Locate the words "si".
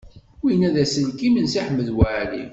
1.53-1.61